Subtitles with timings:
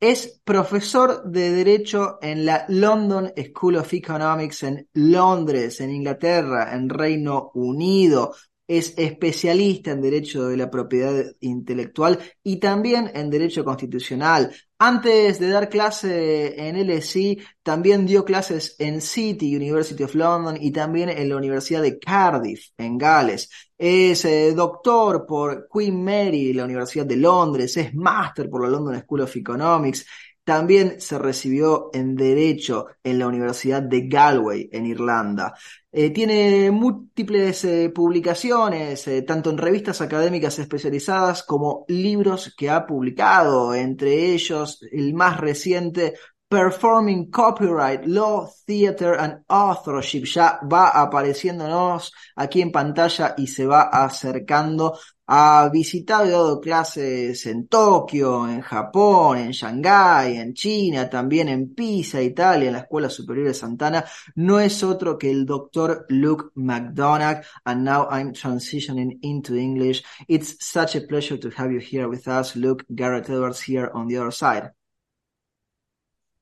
[0.00, 6.88] es profesor de Derecho en la London School of Economics en Londres, en Inglaterra, en
[6.88, 8.34] Reino Unido
[8.68, 14.52] es especialista en derecho de la propiedad intelectual y también en derecho constitucional.
[14.78, 20.70] Antes de dar clase en LSE, también dio clases en City, University of London y
[20.70, 23.48] también en la Universidad de Cardiff, en Gales.
[23.78, 29.00] Es eh, doctor por Queen Mary, la Universidad de Londres, es máster por la London
[29.00, 30.06] School of Economics,
[30.46, 35.54] también se recibió en Derecho en la Universidad de Galway, en Irlanda.
[35.90, 42.86] Eh, tiene múltiples eh, publicaciones, eh, tanto en revistas académicas especializadas como libros que ha
[42.86, 46.14] publicado, entre ellos el más reciente
[46.48, 50.26] Performing Copyright, Law, Theater and Authorship.
[50.26, 54.96] Ya va apareciéndonos aquí en pantalla y se va acercando.
[55.26, 61.74] Ha visitado y dado clases en Tokio, en Japón, en Shanghái, en China, también en
[61.74, 64.04] Pisa, Italia, en la Escuela Superior de Santana.
[64.36, 67.44] No es otro que el doctor Luke McDonagh.
[67.64, 70.04] And now I'm transitioning into English.
[70.28, 74.06] It's such a pleasure to have you here with us, Luke Garrett Edwards here on
[74.06, 74.70] the other side.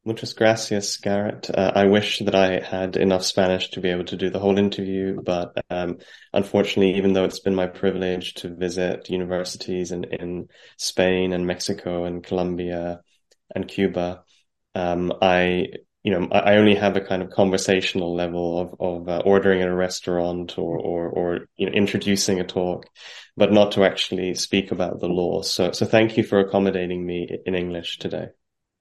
[0.06, 1.48] Muchas gracias, Garret.
[1.48, 4.58] Uh, I wish that I had enough Spanish to be able to do the whole
[4.58, 5.96] interview, but um,
[6.34, 12.04] unfortunately, even though it's been my privilege to visit universities in, in Spain and Mexico
[12.04, 13.00] and Colombia
[13.54, 14.24] and Cuba,
[14.74, 15.68] um, I
[16.02, 19.68] you know I only have a kind of conversational level of of uh, ordering in
[19.68, 22.86] a restaurant or or or you know introducing a talk,
[23.38, 25.40] but not to actually speak about the law.
[25.40, 28.28] So so thank you for accommodating me in English today.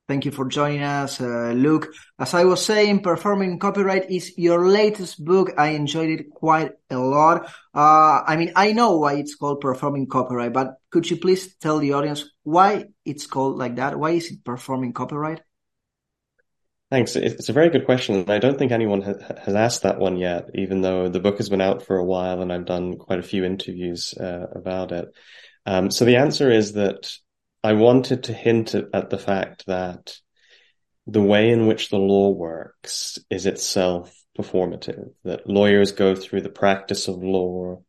[0.06, 1.94] Thank you for joining us, uh, Luke.
[2.20, 5.52] As I was saying, Performing Copyright is your latest book.
[5.58, 7.46] I enjoyed it quite a lot.
[7.74, 11.80] Uh, I mean, I know why it's called Performing Copyright, but could you please tell
[11.80, 13.98] the audience why it's called like that?
[13.98, 15.42] Why is it Performing Copyright?
[16.92, 17.16] Thanks.
[17.16, 18.30] It's a very good question.
[18.30, 21.62] I don't think anyone has asked that one yet, even though the book has been
[21.62, 25.06] out for a while and I've done quite a few interviews uh, about it.
[25.66, 27.10] Um, so the answer is that
[27.64, 30.18] I wanted to hint at the fact that
[31.08, 36.50] the way in which the law works is itself performative, that lawyers go through the
[36.50, 37.82] practice of law.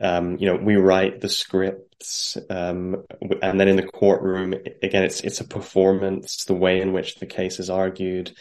[0.00, 3.04] Um, you know, we write the scripts, um,
[3.40, 4.52] and then in the courtroom,
[4.82, 8.34] again, it's, it's a performance, the way in which the case is argued.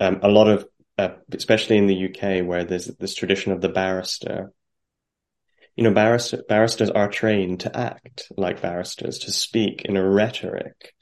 [0.00, 0.66] Um, a lot of,
[0.98, 4.52] uh, especially in the UK where there's this tradition of the barrister,
[5.76, 10.92] you know, barrister, barristers are trained to act like barristers, to speak in a rhetoric.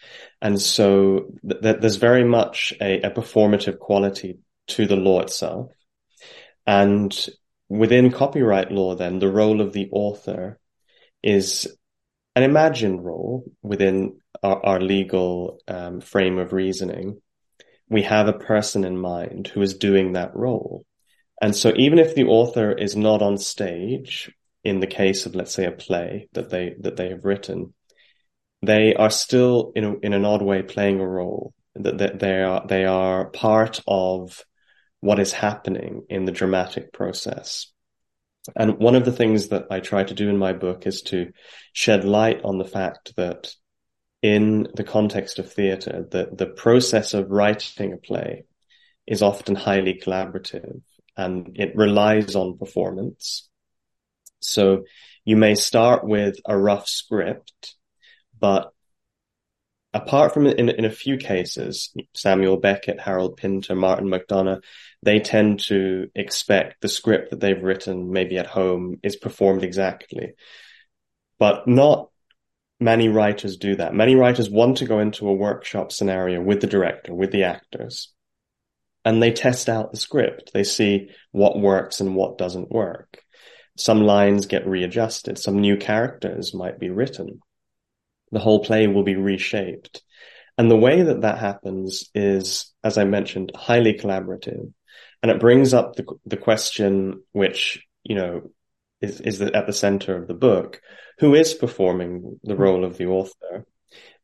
[0.40, 5.72] And so th- th- there's very much a, a performative quality to the law itself.
[6.66, 7.12] And
[7.68, 10.58] within copyright law, then the role of the author
[11.22, 11.66] is
[12.36, 17.20] an imagined role within our, our legal um, frame of reasoning.
[17.88, 20.84] We have a person in mind who is doing that role.
[21.40, 24.30] And so even if the author is not on stage
[24.68, 27.74] in the case of, let's say, a play that they, that they have written,
[28.62, 32.42] they are still in a, in an odd way playing a role that, that they
[32.42, 34.44] are, they are part of
[35.00, 37.72] what is happening in the dramatic process.
[38.56, 41.32] And one of the things that I try to do in my book is to
[41.72, 43.52] shed light on the fact that
[44.22, 48.44] in the context of theatre, the, the process of writing a play
[49.06, 50.80] is often highly collaborative
[51.16, 53.48] and it relies on performance.
[54.40, 54.84] So
[55.24, 57.74] you may start with a rough script,
[58.38, 58.72] but
[59.92, 64.62] apart from in, in a few cases, Samuel Beckett, Harold Pinter, Martin McDonagh,
[65.02, 70.34] they tend to expect the script that they've written maybe at home is performed exactly.
[71.38, 72.10] But not
[72.80, 73.94] many writers do that.
[73.94, 78.12] Many writers want to go into a workshop scenario with the director, with the actors,
[79.04, 80.52] and they test out the script.
[80.52, 83.22] They see what works and what doesn't work.
[83.78, 85.38] Some lines get readjusted.
[85.38, 87.40] Some new characters might be written.
[88.32, 90.02] The whole play will be reshaped.
[90.58, 94.72] And the way that that happens is, as I mentioned, highly collaborative.
[95.22, 98.50] And it brings up the, the question, which, you know,
[99.00, 100.80] is, is the, at the center of the book.
[101.20, 103.64] Who is performing the role of the author?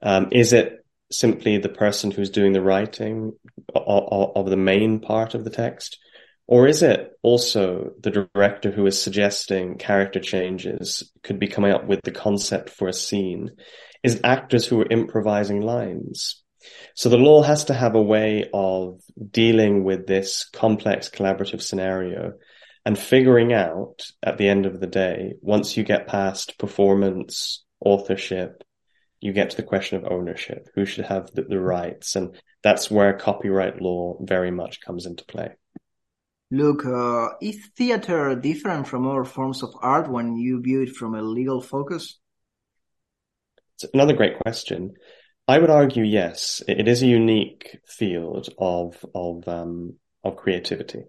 [0.03, 3.33] Um, is it simply the person who's doing the writing
[3.75, 5.99] of, of the main part of the text?
[6.47, 11.87] Or is it also the director who is suggesting character changes, could be coming up
[11.87, 13.51] with the concept for a scene?
[14.03, 16.43] Is actors who are improvising lines?
[16.95, 19.01] So the law has to have a way of
[19.31, 22.35] dealing with this complex collaborative scenario
[22.85, 28.63] and figuring out at the end of the day, once you get past performance, authorship,
[29.21, 30.69] you get to the question of ownership.
[30.75, 32.15] Who should have the, the rights?
[32.17, 35.57] And that's where copyright law very much comes into play.
[36.55, 41.17] Look, uh, is theater different from other forms of art when you view it from
[41.17, 42.21] a legal focus?
[43.75, 44.95] It's another great question.
[45.49, 46.63] I would argue yes.
[46.69, 51.03] It is a unique field of of um, of creativity.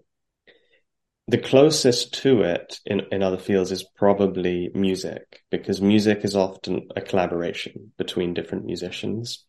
[1.28, 6.88] The closest to it in, in other fields is probably music, because music is often
[6.96, 9.44] a collaboration between different musicians.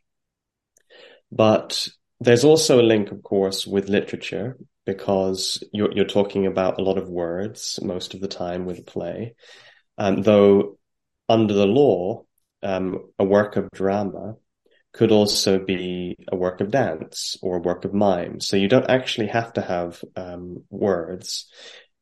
[1.32, 1.88] But
[2.20, 4.58] there's also a link, of course, with literature,
[4.88, 8.84] because you're, you're talking about a lot of words most of the time with a
[8.84, 9.36] play.
[9.98, 10.80] Um, though
[11.28, 12.24] under the law,
[12.64, 14.38] um, a work of drama
[14.94, 18.40] could also be a work of dance or a work of mime.
[18.40, 21.52] So you don't actually have to have um, words.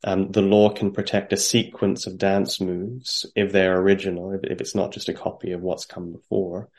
[0.04, 4.62] Um, the law can protect a sequence of dance moves if they're original, if, if
[4.62, 6.70] it's not just a copy of what's come before.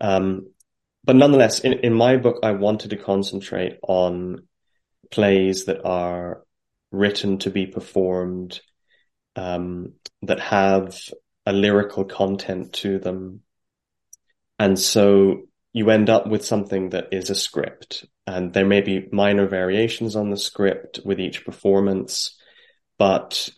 [0.00, 0.48] Um,
[1.04, 4.48] but nonetheless, in, in my book, I wanted to concentrate on
[5.14, 6.42] plays that are
[6.90, 8.60] written to be performed,
[9.36, 10.98] um, that have
[11.46, 13.40] a lyrical content to them.
[14.58, 19.08] And so you end up with something that is a script and there may be
[19.12, 22.38] minor variations on the script with each performance,
[22.98, 23.50] but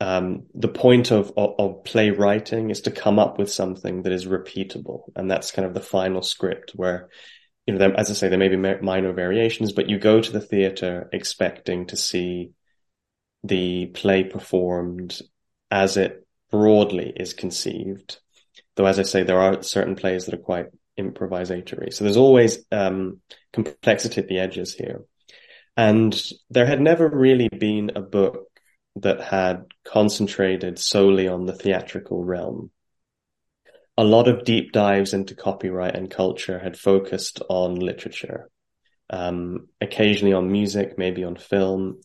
[0.00, 4.26] um, the point of, of, of playwriting is to come up with something that is
[4.26, 7.08] repeatable, and that's kind of the final script where,
[7.66, 10.32] you know, there, as I say, there may be minor variations, but you go to
[10.32, 12.50] the theater expecting to see
[13.44, 15.18] the play performed
[15.70, 18.18] as it broadly is conceived.
[18.76, 20.66] Though, as I say, there are certain plays that are quite
[20.98, 21.92] improvisatory.
[21.92, 23.20] So there's always um,
[23.52, 25.04] complexity at the edges here.
[25.76, 26.20] And
[26.50, 28.48] there had never really been a book
[28.96, 32.70] that had concentrated solely on the theatrical realm.
[33.96, 38.48] A lot of deep dives into copyright and culture had focused on literature,
[39.10, 42.00] um, occasionally on music, maybe on film.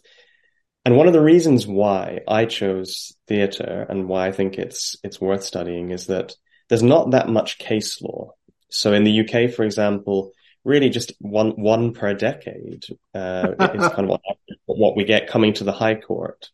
[0.83, 5.21] And one of the reasons why I chose theater and why I think it's it's
[5.21, 6.35] worth studying is that
[6.69, 8.33] there's not that much case law
[8.69, 10.31] so in the UK, for example,
[10.63, 14.21] really just one one per decade uh, is kind of what,
[14.65, 16.49] what we get coming to the High Court.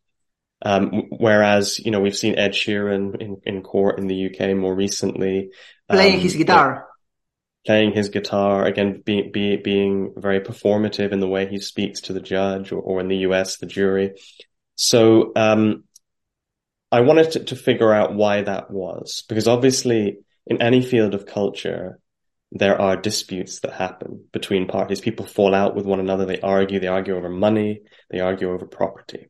[0.64, 4.76] Um, whereas you know we've seen Ed Sheeran in, in court in the UK more
[4.76, 5.50] recently,
[5.90, 6.88] playing um, his guitar,
[7.66, 12.14] playing his guitar again, being be, being very performative in the way he speaks to
[12.14, 14.14] the judge, or, or in the US the jury.
[14.76, 15.84] So um,
[16.92, 21.26] I wanted to, to figure out why that was because obviously in any field of
[21.26, 22.00] culture,
[22.52, 25.00] there are disputes that happen between parties.
[25.00, 26.26] People fall out with one another.
[26.26, 26.80] They argue.
[26.80, 27.82] They argue over money.
[28.10, 29.28] They argue over property.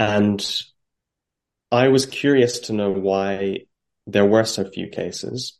[0.00, 0.44] And
[1.70, 3.66] I was curious to know why
[4.06, 5.58] there were so few cases.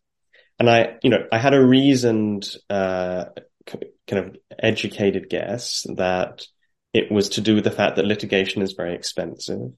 [0.59, 3.27] And I, you know, I had a reasoned, uh,
[3.67, 6.47] kind of educated guess that
[6.93, 9.73] it was to do with the fact that litigation is very expensive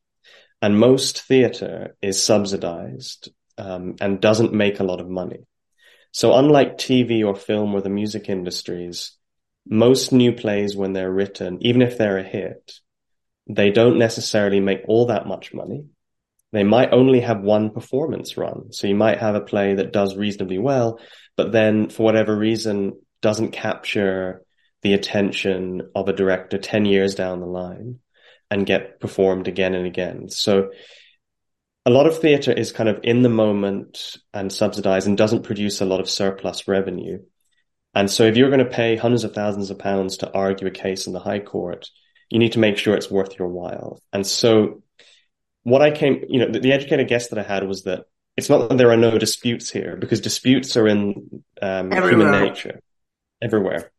[0.62, 5.44] and most theater is subsidized um, and doesn't make a lot of money.
[6.12, 9.18] So unlike TV or film or the music industries,
[9.66, 12.74] most new plays, when they're written, even if they're a hit,
[13.48, 15.84] they don't necessarily make all that much money.
[16.52, 18.72] They might only have one performance run.
[18.72, 21.00] So you might have a play that does reasonably well,
[21.36, 24.42] but then for whatever reason doesn't capture
[24.82, 28.00] the attention of a director 10 years down the line
[28.50, 30.28] and get performed again and again.
[30.28, 30.70] So
[31.86, 35.80] a lot of theatre is kind of in the moment and subsidized and doesn't produce
[35.80, 37.18] a lot of surplus revenue.
[37.94, 40.70] And so if you're going to pay hundreds of thousands of pounds to argue a
[40.70, 41.88] case in the High Court,
[42.32, 44.00] you need to make sure it's worth your while.
[44.10, 44.82] And so
[45.64, 48.04] what I came, you know, the, the educated guess that I had was that
[48.38, 52.80] it's not that there are no disputes here because disputes are in um, human nature
[53.42, 53.92] everywhere.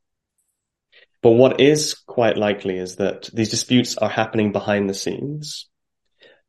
[1.21, 5.69] But what is quite likely is that these disputes are happening behind the scenes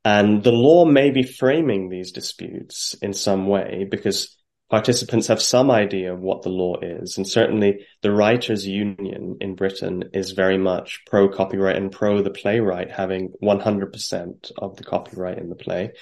[0.07, 4.35] and the law may be framing these disputes in some way because
[4.71, 7.17] participants have some idea of what the law is.
[7.17, 12.31] And certainly the writers union in Britain is very much pro copyright and pro the
[12.31, 15.93] playwright having 100% of the copyright in the play.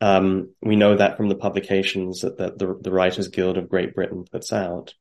[0.00, 3.94] Um, we know that from the publications that, that the, the Writers Guild of Great
[3.94, 4.94] Britain puts out.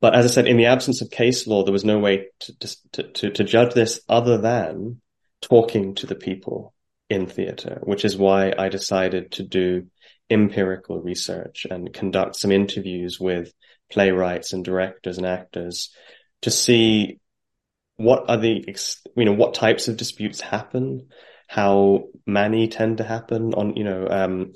[0.00, 2.76] but as I said, in the absence of case law, there was no way to,
[2.92, 5.00] to, to, to judge this other than
[5.40, 6.74] talking to the people
[7.08, 9.86] in theater, which is why I decided to do
[10.30, 13.52] empirical research and conduct some interviews with
[13.90, 15.90] playwrights and directors and actors
[16.42, 17.20] to see
[17.96, 18.64] what are the,
[19.16, 21.08] you know, what types of disputes happen,
[21.46, 24.52] how many tend to happen on, you know, um,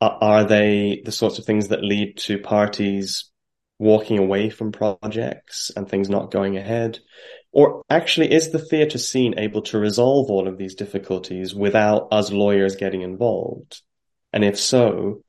[0.00, 3.30] are they the sorts of things that lead to parties
[3.78, 6.98] walking away from projects and things not going ahead?
[7.52, 12.32] Or actually, is the theatre scene able to resolve all of these difficulties without us
[12.32, 13.82] lawyers getting involved?
[14.32, 15.22] And if so,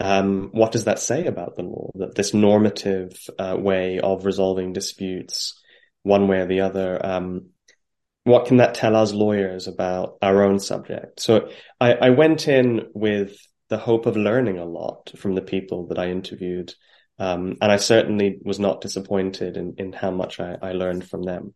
[0.00, 1.90] um, what does that say about the law?
[1.96, 5.60] That this normative uh, way of resolving disputes,
[6.02, 7.50] one way or the other, um,
[8.24, 11.20] what can that tell us lawyers about our own subject?
[11.20, 13.36] So I, I, went in with
[13.68, 16.74] the hope of learning a lot from the people that I interviewed.
[17.18, 21.22] Um, and I certainly was not disappointed in, in how much I, I learned from
[21.22, 21.54] them.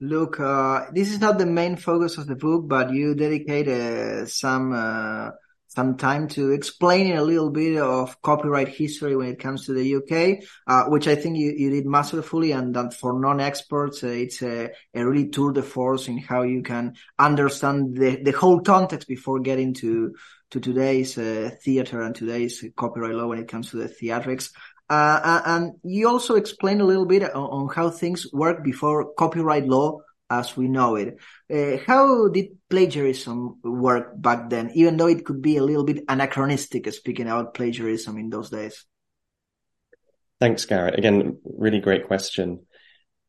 [0.00, 4.26] Look, uh, this is not the main focus of the book, but you dedicate uh,
[4.26, 5.30] some uh,
[5.68, 9.96] some time to explain a little bit of copyright history when it comes to the
[9.96, 14.42] UK, uh, which I think you, you did masterfully and that for non-experts, uh, it's
[14.42, 19.08] a, a, really tour de force in how you can understand the, the whole context
[19.08, 20.14] before getting to,
[20.50, 24.50] to today's uh, theater and today's copyright law when it comes to the theatrics.
[24.88, 29.12] Uh, uh, and you also explain a little bit on, on how things work before
[29.14, 31.18] copyright law as we know it.
[31.52, 36.04] Uh, how did plagiarism work back then, even though it could be a little bit
[36.08, 38.84] anachronistic speaking about plagiarism in those days?
[40.40, 40.98] Thanks, Garret.
[40.98, 42.66] Again, really great question.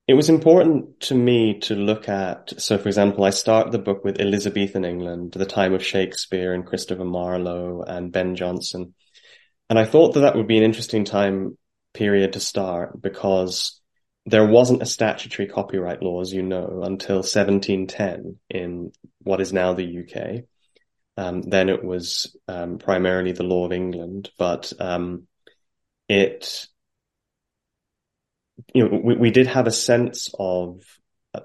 [0.08, 4.06] It was important to me to look at, so for example, I start the book
[4.06, 8.94] with Elizabethan England, the time of Shakespeare and Christopher Marlowe and Ben Jonson.
[9.70, 11.58] And I thought that that would be an interesting time
[11.94, 13.82] period to start because
[14.28, 18.92] there wasn't a statutory copyright law, as you know, until 1710 in
[19.24, 20.44] what is now the UK.
[21.16, 25.28] Um, then it was um, primarily the law of England, but um,
[26.10, 26.68] it,
[28.74, 30.84] you know, we, we did have a sense of
[31.34, 31.40] uh,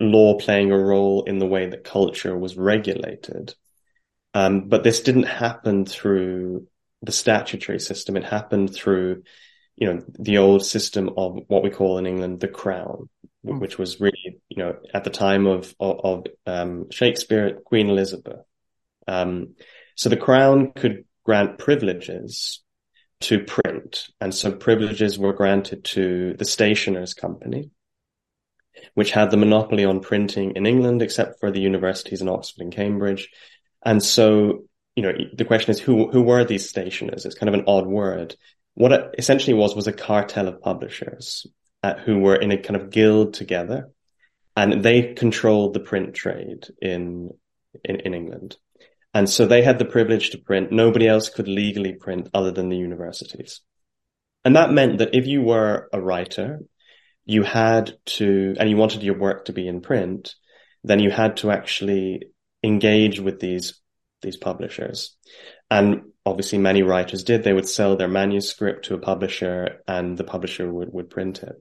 [0.00, 3.54] law playing a role in the way that culture was regulated.
[4.34, 6.66] Um, but this didn't happen through
[7.00, 8.16] the statutory system.
[8.16, 9.22] It happened through
[9.76, 13.08] you know, the old system of what we call in England the crown,
[13.44, 13.60] mm.
[13.60, 18.40] which was really, you know, at the time of, of, of um, Shakespeare, Queen Elizabeth.
[19.06, 19.54] Um,
[19.96, 22.62] so the crown could grant privileges
[23.22, 24.08] to print.
[24.20, 27.70] And so privileges were granted to the stationers company,
[28.94, 32.72] which had the monopoly on printing in England, except for the universities in Oxford and
[32.72, 33.28] Cambridge.
[33.84, 34.64] And so,
[34.94, 37.24] you know, the question is who, who were these stationers?
[37.24, 38.36] It's kind of an odd word
[38.74, 41.46] what it essentially was was a cartel of publishers
[41.82, 43.90] uh, who were in a kind of guild together,
[44.56, 47.30] and they controlled the print trade in,
[47.84, 48.56] in in England,
[49.12, 50.72] and so they had the privilege to print.
[50.72, 53.60] Nobody else could legally print other than the universities,
[54.44, 56.60] and that meant that if you were a writer,
[57.24, 60.34] you had to, and you wanted your work to be in print,
[60.82, 62.22] then you had to actually
[62.62, 63.80] engage with these
[64.22, 65.16] these publishers.
[65.70, 67.44] And obviously many writers did.
[67.44, 71.56] They would sell their manuscript to a publisher and the publisher would, would print it.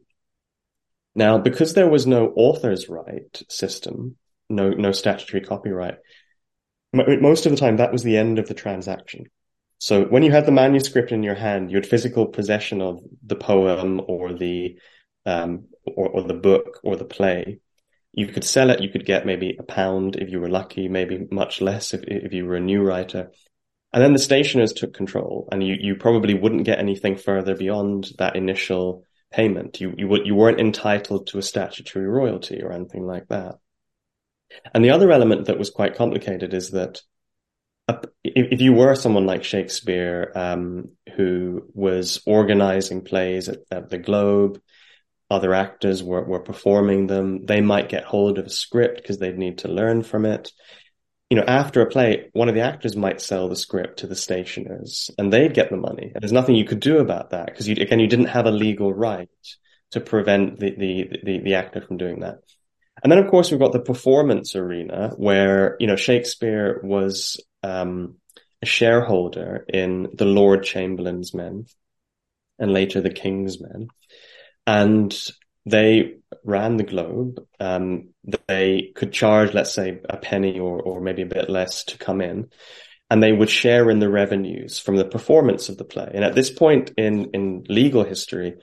[1.16, 4.16] Now, because there was no author's right system,
[4.50, 5.98] no, no statutory copyright,
[6.94, 9.26] most of the time that was the end of the transaction.
[9.80, 13.36] So when you had the manuscript in your hand, you had physical possession of the
[13.36, 14.78] poem or the,
[15.26, 17.60] um, or, or the book or the play.
[18.14, 18.82] You could sell it.
[18.82, 22.32] You could get maybe a pound if you were lucky, maybe much less if, if
[22.32, 23.32] you were a new writer.
[23.94, 28.10] And then the stationers took control and you, you probably wouldn't get anything further beyond
[28.18, 29.80] that initial payment.
[29.80, 33.56] You, you, you weren't entitled to a statutory royalty or anything like that.
[34.74, 37.02] And the other element that was quite complicated is that
[38.24, 44.62] if, you were someone like Shakespeare, um, who was organizing plays at, at, the Globe,
[45.30, 49.38] other actors were, were performing them, they might get hold of a script because they'd
[49.38, 50.52] need to learn from it
[51.34, 54.16] you know, after a play, one of the actors might sell the script to the
[54.16, 56.12] stationers and they'd get the money.
[56.14, 58.52] And there's nothing you could do about that because you, again, you didn't have a
[58.52, 59.28] legal right
[59.94, 62.36] to prevent the, the, the, the actor from doing that.
[63.02, 68.18] And then, of course, we've got the performance arena where, you know, Shakespeare was, um,
[68.62, 71.66] a shareholder in the Lord Chamberlain's Men
[72.60, 73.88] and later the King's Men.
[74.68, 75.12] And
[75.66, 77.46] they ran the globe.
[77.60, 78.10] Um,
[78.48, 82.22] they could charge, let's say, a penny or, or maybe a bit less to come
[82.22, 82.50] in.
[83.10, 86.10] And they would share in the revenues from the performance of the play.
[86.14, 88.56] And at this point in, in legal history,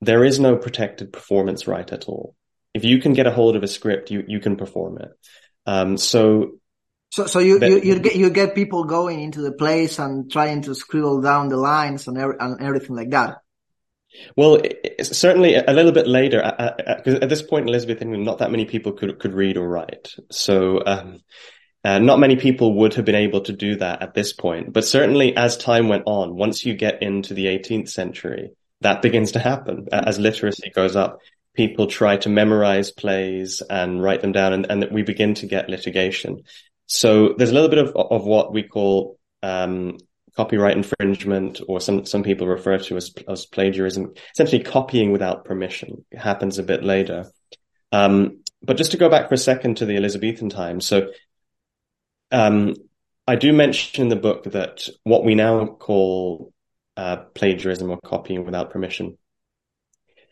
[0.00, 2.34] there is no protected performance right at all.
[2.74, 5.10] If you can get a hold of a script, you, you can perform it.
[5.66, 6.58] Um, so,
[7.10, 10.62] so, so you, you, you get, you get people going into the place and trying
[10.62, 13.38] to scribble down the lines and, every, and everything like that.
[14.36, 14.60] Well,
[15.02, 16.42] certainly a little bit later,
[16.96, 20.14] because at this point in Elizabethan, not that many people could could read or write.
[20.30, 21.20] So, um,
[21.84, 24.72] uh, not many people would have been able to do that at this point.
[24.72, 29.32] But certainly, as time went on, once you get into the 18th century, that begins
[29.32, 31.20] to happen as literacy goes up.
[31.54, 35.68] People try to memorize plays and write them down, and, and we begin to get
[35.68, 36.42] litigation.
[36.86, 39.98] So there's a little bit of of what we call um,
[40.36, 46.04] copyright infringement, or some some people refer to as as plagiarism, essentially copying without permission.
[46.10, 47.30] It happens a bit later.
[47.92, 51.08] Um, but just to go back for a second to the Elizabethan times, so
[52.30, 52.74] um,
[53.26, 56.52] I do mention in the book that what we now call
[56.96, 59.16] uh, plagiarism or copying without permission.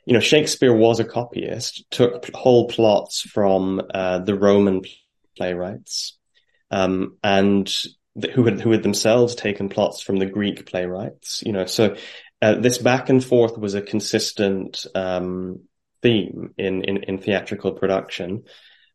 [0.07, 4.83] You know, Shakespeare was a copyist, took whole plots from uh, the Roman
[5.37, 6.19] playwrights,
[6.71, 7.75] um, and
[8.35, 11.43] who had who had themselves taken plots from the Greek playwrights.
[11.45, 11.97] You know, so
[12.41, 15.61] uh, this back and forth was a consistent um,
[16.03, 18.45] theme in, in, in theatrical production,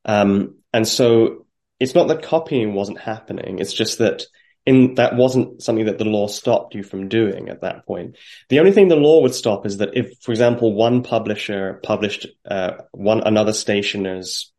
[0.06, 1.46] um, and so
[1.80, 3.60] it's not that copying wasn't happening.
[3.60, 4.24] It's just that
[4.66, 8.18] in that wasn't something that the law stopped you from doing at that point.
[8.50, 12.28] The only thing the law would stop is that if, for example, one publisher published
[12.46, 14.52] uh, one another stationer's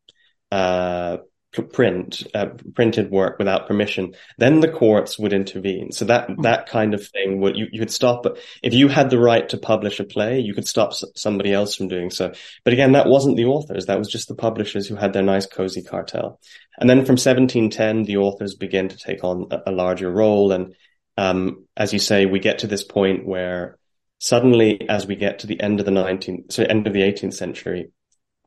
[0.51, 1.19] uh,
[1.53, 5.91] print uh, printed work without permission, then the courts would intervene.
[5.93, 6.43] So that hmm.
[6.43, 8.23] that kind of thing would you you could stop.
[8.23, 11.75] But if you had the right to publish a play, you could stop somebody else
[11.75, 12.33] from doing so.
[12.65, 13.87] But again, that wasn't the authors.
[13.87, 16.41] That was just the publishers who had their nice cozy cartel.
[16.79, 20.53] And then from 1710, the authors begin to take on a, a larger role.
[20.53, 20.75] And
[21.17, 23.77] um, as you say, we get to this point where
[24.19, 27.35] suddenly, as we get to the end of the 19th, so end of the 18th
[27.35, 27.91] century,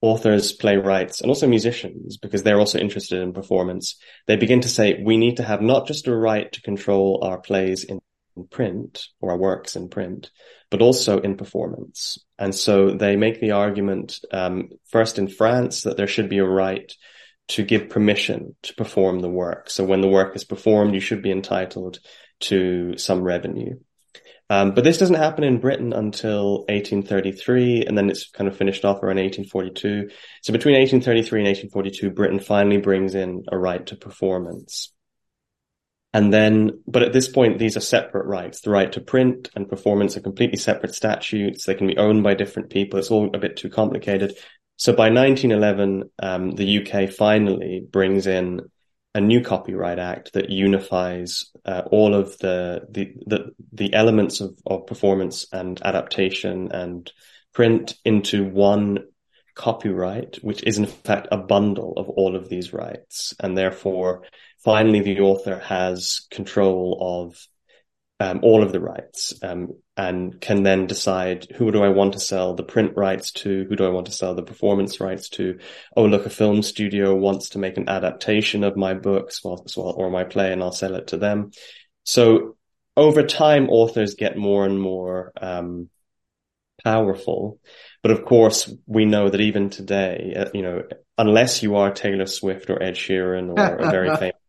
[0.03, 3.95] authors, playwrights, and also musicians, because they're also interested in performance,
[4.27, 7.39] they begin to say, we need to have not just a right to control our
[7.39, 8.01] plays in
[8.51, 10.29] print or our works in print,
[10.69, 12.17] but also in performance.
[12.37, 16.45] And so they make the argument, um, first in France, that there should be a
[16.45, 16.91] right
[17.47, 19.69] to give permission to perform the work.
[19.69, 21.99] So when the work is performed, you should be entitled
[22.41, 23.79] to some revenue.
[24.53, 28.85] Um, but this doesn't happen in Britain until 1833, and then it's kind of finished
[28.85, 30.11] off around 1842.
[30.43, 34.93] So between 1833 and 1842, Britain finally brings in a right to performance.
[36.13, 38.61] And then, but at this point, these are separate rights.
[38.61, 41.65] The right to print and performance are completely separate statutes.
[41.65, 42.99] They can be owned by different people.
[42.99, 44.37] It's all a bit too complicated.
[44.75, 48.61] So by 1911, um, the UK finally brings in
[49.15, 54.57] a new copyright act that unifies uh, all of the, the, the the elements of,
[54.65, 57.11] of performance and adaptation and
[57.53, 59.05] print into one
[59.55, 64.23] copyright, which is in fact a bundle of all of these rights, and therefore
[64.63, 67.47] finally the author has control of
[68.23, 72.21] um, all of the rights um, and can then decide who do I want to
[72.21, 75.59] sell the print rights to, who do I want to sell the performance rights to.
[75.97, 80.23] Oh, look, a film studio wants to make an adaptation of my books or my
[80.23, 81.51] play, and I'll sell it to them.
[82.05, 82.55] So
[82.95, 85.89] over time, authors get more and more um,
[86.81, 87.59] powerful.
[88.03, 90.83] But of course, we know that even today, uh, you know,
[91.17, 94.39] unless you are Taylor Swift or Ed Sheeran or a very famous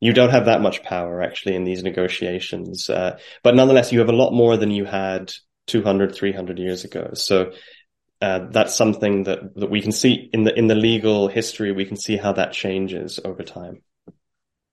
[0.00, 2.88] you don't have that much power actually in these negotiations.
[2.90, 5.32] Uh, but nonetheless, you have a lot more than you had
[5.66, 7.10] 200, 300 years ago.
[7.14, 7.52] So
[8.20, 11.72] uh, that's something that, that we can see in the in the legal history.
[11.72, 13.82] We can see how that changes over time.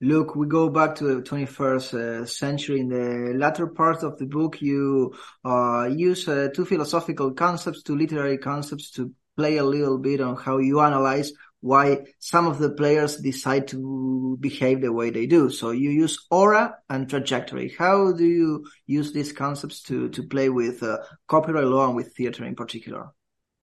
[0.01, 2.79] Look, we go back to the 21st uh, century.
[2.79, 7.97] In the latter part of the book, you uh, use uh, two philosophical concepts, two
[7.97, 12.69] literary concepts to play a little bit on how you analyze why some of the
[12.69, 15.49] players decide to behave the way they do.
[15.49, 17.73] So you use aura and trajectory.
[17.77, 22.15] How do you use these concepts to, to play with uh, copyright law and with
[22.15, 23.11] theater in particular?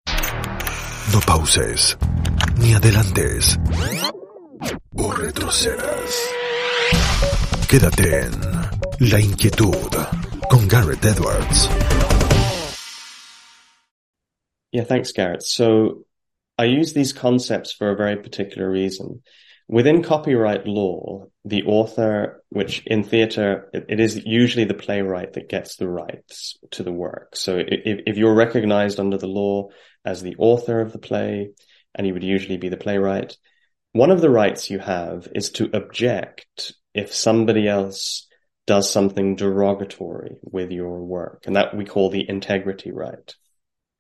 [0.07, 1.97] No pauses,
[2.59, 3.57] ni adelantes,
[4.97, 6.29] o retrocedas.
[7.67, 8.31] Quédate en
[9.09, 9.95] La Inquietud
[10.49, 11.67] con Garret Edwards.
[14.71, 15.41] Yeah, thanks, Garret.
[15.41, 16.05] So
[16.59, 19.21] I use these concepts for a very particular reason.
[19.69, 25.47] Within copyright law, the author, which in theater, it, it is usually the playwright that
[25.47, 27.37] gets the rights to the work.
[27.37, 29.69] So if, if you're recognized under the law
[30.03, 31.51] as the author of the play,
[31.95, 33.37] and you would usually be the playwright,
[33.93, 38.27] one of the rights you have is to object if somebody else
[38.67, 41.43] does something derogatory with your work.
[41.47, 43.33] And that we call the integrity right.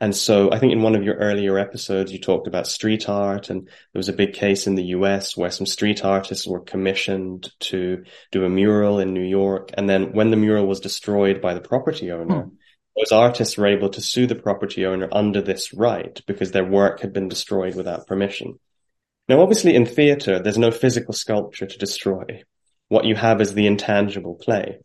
[0.01, 3.49] And so I think in one of your earlier episodes, you talked about street art
[3.49, 7.51] and there was a big case in the US where some street artists were commissioned
[7.61, 9.71] to do a mural in New York.
[9.73, 12.55] And then when the mural was destroyed by the property owner, hmm.
[12.95, 17.01] those artists were able to sue the property owner under this right because their work
[17.01, 18.57] had been destroyed without permission.
[19.27, 22.43] Now, obviously in theater, there's no physical sculpture to destroy.
[22.87, 24.79] What you have is the intangible play.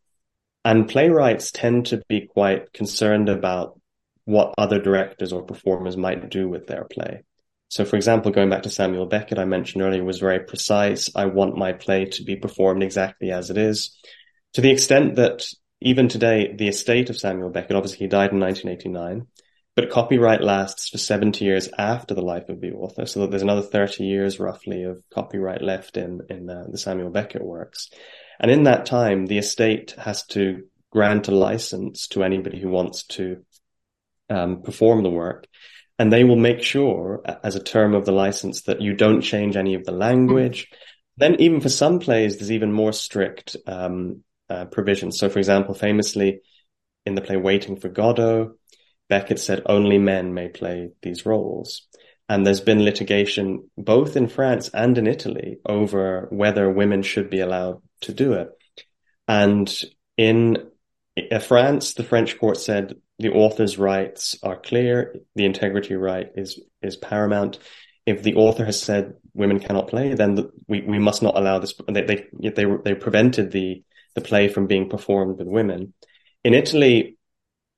[0.65, 3.81] And playwrights tend to be quite concerned about
[4.25, 7.23] what other directors or performers might do with their play.
[7.69, 11.11] So, for example, going back to Samuel Beckett, I mentioned earlier, was very precise.
[11.15, 13.97] I want my play to be performed exactly as it is.
[14.55, 15.45] To the extent that
[15.81, 19.27] even today, the estate of Samuel Beckett, obviously he died in 1989,
[19.75, 23.07] but copyright lasts for 70 years after the life of the author.
[23.07, 27.11] So that there's another 30 years roughly of copyright left in, in uh, the Samuel
[27.11, 27.91] Beckett works.
[28.39, 33.03] And in that time, the estate has to grant a license to anybody who wants
[33.05, 33.45] to
[34.31, 35.47] um, perform the work.
[35.99, 39.57] And they will make sure, as a term of the license, that you don't change
[39.57, 40.67] any of the language.
[40.67, 40.77] Mm-hmm.
[41.17, 45.19] Then, even for some plays, there's even more strict um, uh, provisions.
[45.19, 46.41] So, for example, famously
[47.07, 48.55] in the play Waiting for Godot,
[49.09, 51.87] Beckett said only men may play these roles.
[52.29, 57.41] And there's been litigation both in France and in Italy over whether women should be
[57.41, 58.49] allowed to do it.
[59.29, 59.73] And
[60.17, 60.71] in
[61.31, 65.17] uh, France, the French court said the author's rights are clear.
[65.35, 67.59] The integrity right is, is paramount.
[68.07, 71.59] If the author has said women cannot play, then the, we, we must not allow
[71.59, 71.75] this.
[71.89, 73.83] They, they, they, they prevented the,
[74.15, 75.95] the play from being performed with women.
[76.43, 77.17] In Italy,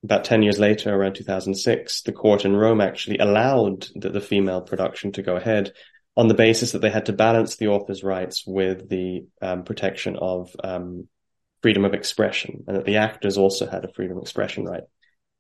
[0.02, 4.60] about 10 years later, around 2006, the court in Rome actually allowed the, the female
[4.60, 5.72] production to go ahead
[6.16, 10.16] on the basis that they had to balance the author's rights with the um, protection
[10.16, 11.08] of um,
[11.62, 14.84] freedom of expression and that the actors also had a freedom of expression right.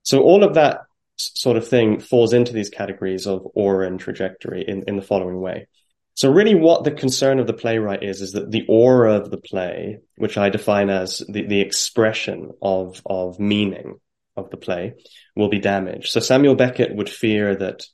[0.06, 0.82] So all of that
[1.16, 5.40] sort of thing falls into these categories of aura and trajectory in, in the following
[5.40, 5.66] way.
[6.14, 9.36] So really what the concern of the playwright is, is that the aura of the
[9.36, 13.98] play, which I define as the, the expression of, of meaning
[14.36, 14.94] of the play
[15.34, 16.12] will be damaged.
[16.12, 17.84] So Samuel Beckett would fear that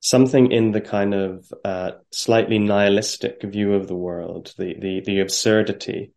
[0.00, 5.20] something in the kind of uh, slightly nihilistic view of the world, the, the, the
[5.20, 6.12] absurdity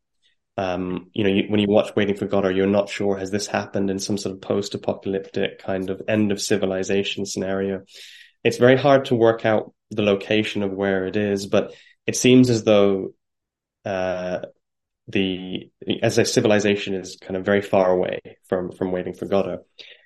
[0.57, 3.47] um, you know, you, when you watch Waiting for Godot, you're not sure has this
[3.47, 7.83] happened in some sort of post-apocalyptic kind of end of civilization scenario.
[8.43, 11.73] It's very hard to work out the location of where it is, but
[12.05, 13.13] it seems as though
[13.85, 14.41] uh,
[15.07, 19.65] the as a civilization is kind of very far away from from Waiting for Godot.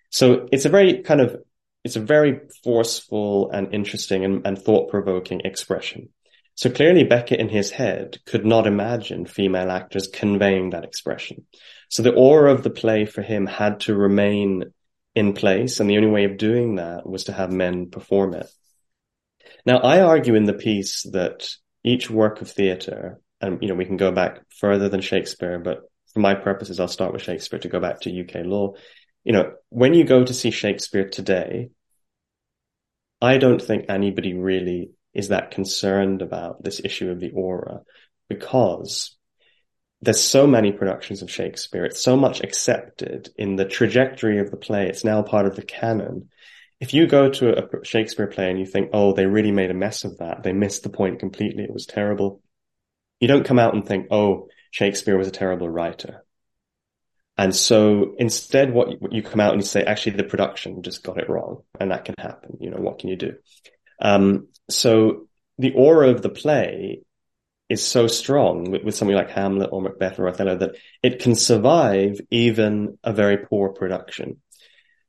[0.09, 1.37] So it's a very kind of
[1.83, 6.09] it's a very forceful and interesting and, and thought provoking expression.
[6.57, 11.45] So clearly Beckett in his head could not imagine female actors conveying that expression.
[11.89, 14.63] So the aura of the play for him had to remain
[15.13, 15.79] in place.
[15.79, 18.47] And the only way of doing that was to have men perform it.
[19.67, 21.47] Now, I argue in the piece that
[21.83, 25.81] each work of theater, and, you know, we can go back further than Shakespeare, but
[26.11, 28.73] for my purposes, I'll start with Shakespeare to go back to UK law.
[29.23, 31.69] You know, when you go to see Shakespeare today,
[33.21, 37.81] I don't think anybody really is that concerned about this issue of the aura
[38.29, 39.17] because
[40.01, 41.83] there's so many productions of Shakespeare.
[41.83, 44.87] It's so much accepted in the trajectory of the play.
[44.87, 46.29] It's now part of the canon.
[46.79, 49.73] If you go to a Shakespeare play and you think, oh, they really made a
[49.73, 50.43] mess of that.
[50.43, 51.63] They missed the point completely.
[51.63, 52.41] It was terrible.
[53.19, 56.23] You don't come out and think, oh, Shakespeare was a terrible writer.
[57.35, 61.17] And so instead, what you come out and you say, actually, the production just got
[61.17, 61.63] it wrong.
[61.79, 62.57] And that can happen.
[62.59, 63.33] You know, what can you do?
[63.99, 67.01] Um, so the aura of the play
[67.69, 71.35] is so strong with, with, something like Hamlet or Macbeth or Othello that it can
[71.35, 74.41] survive even a very poor production.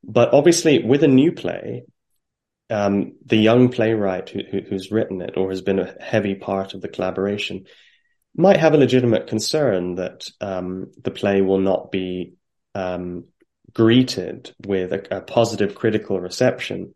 [0.02, 1.84] But obviously, with a new play,
[2.70, 6.74] um, the young playwright who, who, who's written it or has been a heavy part
[6.74, 7.64] of the collaboration
[8.36, 12.34] might have a legitimate concern that um, the play will not be
[12.74, 13.24] um,
[13.72, 16.94] greeted with a, a positive critical reception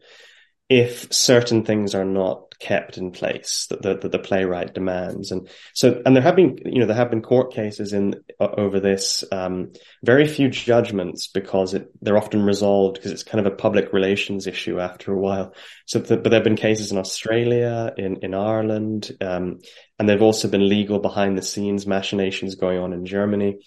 [0.69, 5.33] if certain things are not kept in place that the, that the playwright demands.
[5.33, 8.79] And so, and there have been, you know, there have been court cases in over
[8.79, 9.73] this, um,
[10.05, 14.47] very few judgments because it, they're often resolved because it's kind of a public relations
[14.47, 15.55] issue after a while.
[15.87, 19.59] So, the, but there have been cases in Australia, in, in Ireland, um,
[19.99, 23.59] and there've also been legal behind the scenes machinations going on in Germany.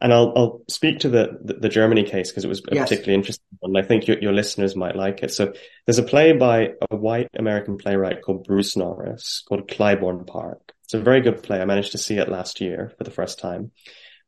[0.00, 2.88] And I'll, I'll speak to the, the, the Germany case because it was a yes.
[2.88, 3.76] particularly interesting one.
[3.76, 5.32] I think your, your listeners might like it.
[5.32, 5.52] So
[5.86, 10.72] there's a play by a white American playwright called Bruce Norris called Clybourne Park.
[10.84, 11.60] It's a very good play.
[11.60, 13.72] I managed to see it last year for the first time,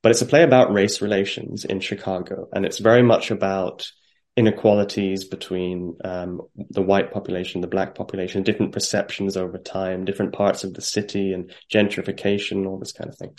[0.03, 2.49] but it's a play about race relations in Chicago.
[2.53, 3.91] And it's very much about
[4.37, 10.65] inequalities between um, the white population, the black population, different perceptions over time, different parts
[10.65, 13.35] of the city, and gentrification, all this kind of thing.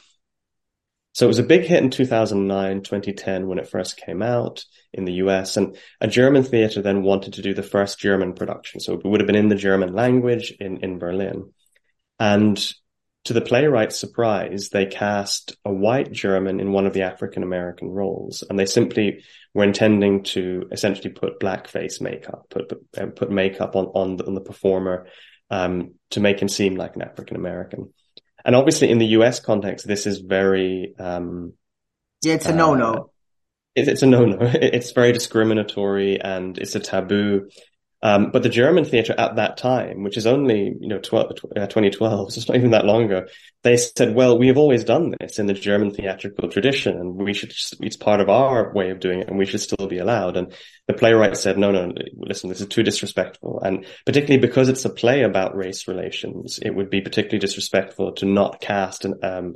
[1.14, 5.06] So it was a big hit in 2009, 2010 when it first came out in
[5.06, 8.80] the US and a German theater then wanted to do the first German production.
[8.80, 11.52] So it would have been in the German language in, in Berlin.
[12.20, 12.74] And
[13.26, 17.90] to the playwright's surprise, they cast a white German in one of the African American
[17.90, 22.74] roles, and they simply were intending to essentially put blackface makeup, put
[23.16, 25.08] put, makeup on on the, on the performer
[25.52, 27.94] um, to make him seem like an African American.
[28.44, 29.40] And obviously, in the U.S.
[29.40, 31.54] context, this is very um,
[32.22, 32.94] yeah, it's a no-no.
[32.94, 33.04] Uh,
[33.76, 34.38] it's a no-no.
[34.54, 37.50] It's very discriminatory and it's a taboo.
[38.04, 41.68] Um, but the German theatre at that time, which is only, you know, 12, uh,
[41.68, 43.26] 2012, so it's not even that long ago,
[43.64, 47.34] they said, well, we have always done this in the German theatrical tradition and we
[47.34, 50.36] should, it's part of our way of doing it and we should still be allowed.
[50.36, 50.52] And
[50.88, 53.62] the playwright said, no, no, listen, this is too disrespectful.
[53.62, 58.26] And particularly because it's a play about race relations, it would be particularly disrespectful to
[58.26, 59.56] not cast an, um,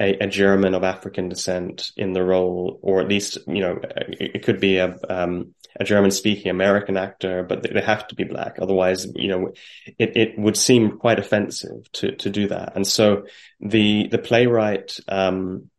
[0.00, 4.36] a, a, German of African descent in the role, or at least, you know, it,
[4.36, 8.24] it could be a, um, a German speaking American actor, but they have to be
[8.24, 8.56] black.
[8.60, 9.52] Otherwise, you know,
[9.98, 12.72] it, it would seem quite offensive to, to do that.
[12.74, 13.24] And so
[13.60, 15.70] the, the playwright, um,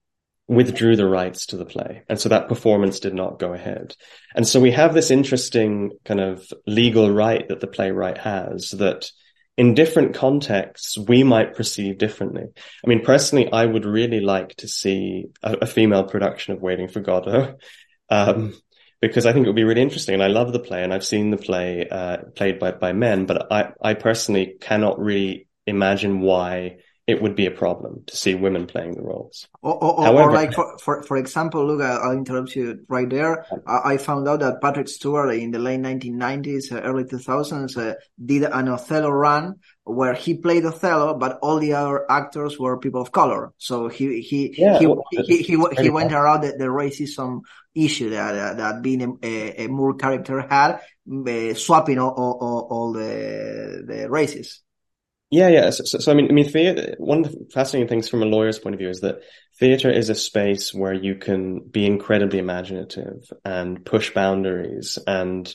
[0.48, 2.04] withdrew the rights to the play.
[2.10, 3.96] And so that performance did not go ahead.
[4.36, 9.10] And so we have this interesting kind of legal right that the playwright has that
[9.58, 12.46] in different contexts, we might perceive differently.
[12.46, 16.88] I mean, personally, I would really like to see a, a female production of Waiting
[16.88, 17.56] for Godot.
[18.10, 18.56] Um,
[19.04, 20.14] because I think it would be really interesting.
[20.14, 23.26] And I love the play, and I've seen the play uh, played by by men,
[23.26, 28.34] but I I personally cannot really imagine why it would be a problem to see
[28.34, 29.48] women playing the roles.
[29.62, 33.46] Or, or, However, or like for, for, for example, look, I'll interrupt you right there.
[33.68, 37.96] I, I found out that Patrick Stewart in the late 1990s, uh, early 2000s, uh,
[38.24, 43.02] did an Othello run where he played Othello, but all the other actors were people
[43.02, 43.52] of color.
[43.58, 47.42] So he he yeah, he, well, he, he, he, went around the, the racism
[47.76, 50.80] issue that uh, that being a, a Moor character had,
[51.12, 54.63] uh, swapping all, all, all the the races.
[55.34, 55.72] Yeah, yeah.
[55.72, 56.94] So, so, so, I mean, I mean, theater.
[57.00, 59.22] One of the fascinating things from a lawyer's point of view is that
[59.58, 65.52] theater is a space where you can be incredibly imaginative and push boundaries, and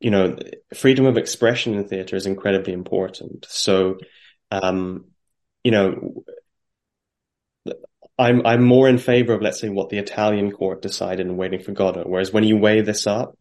[0.00, 0.38] you know,
[0.74, 3.44] freedom of expression in theater is incredibly important.
[3.50, 3.98] So,
[4.50, 5.08] um,
[5.62, 6.24] you know,
[8.18, 11.60] I'm I'm more in favor of let's say what the Italian court decided in Waiting
[11.60, 12.04] for Godot.
[12.06, 13.36] Whereas when you weigh this up,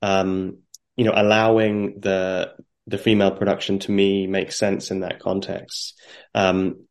[0.00, 0.58] um,
[0.96, 2.52] you know, allowing the
[2.88, 5.94] the female production to me makes sense in that context.
[6.34, 6.86] Um,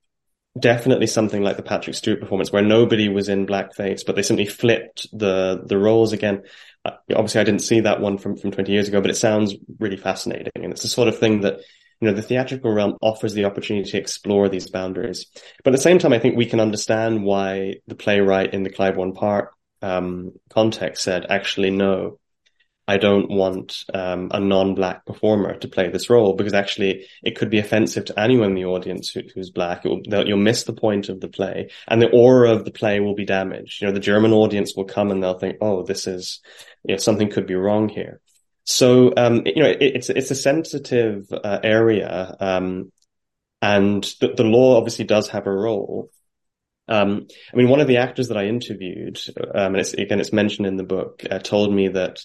[0.60, 4.46] definitely something like the Patrick Stewart performance where nobody was in blackface, but they simply
[4.46, 6.44] flipped the, the roles again.
[6.86, 9.56] Uh, obviously I didn't see that one from, from 20 years ago, but it sounds
[9.80, 10.52] really fascinating.
[10.56, 11.60] And it's the sort of thing that,
[12.00, 15.26] you know, the theatrical realm offers the opportunity to explore these boundaries.
[15.64, 18.70] But at the same time, I think we can understand why the playwright in the
[18.70, 22.20] Clybourne Park, um, context said, actually, no,
[22.88, 27.50] I don't want um, a non-black performer to play this role because actually it could
[27.50, 29.84] be offensive to anyone in the audience who, who's black.
[29.84, 33.15] Will, you'll miss the point of the play, and the aura of the play will
[33.15, 33.82] be damaged.
[33.82, 36.39] You know, the German audience will come and they'll think, "Oh, this is,
[36.84, 38.21] you know, something could be wrong here."
[38.63, 42.91] So, um, you know, it, it's it's a sensitive uh, area, um,
[43.62, 46.10] and the, the law obviously does have a role.
[46.88, 50.32] Um, I mean, one of the actors that I interviewed, um, and it's, again, it's
[50.32, 52.23] mentioned in the book, uh, told me that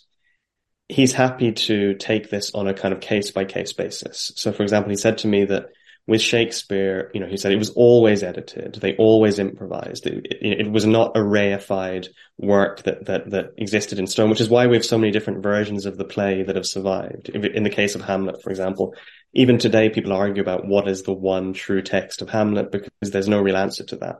[0.88, 4.32] he's happy to take this on a kind of case by case basis.
[4.36, 5.66] So, for example, he said to me that
[6.06, 8.74] with Shakespeare, you know, he said it was always edited.
[8.74, 10.06] They always improvised.
[10.06, 14.40] It, it, it, was not a reified work that, that, that existed in stone, which
[14.40, 17.28] is why we have so many different versions of the play that have survived.
[17.28, 18.94] In the case of Hamlet, for example,
[19.32, 23.28] even today people argue about what is the one true text of Hamlet because there's
[23.28, 24.16] no real answer to that.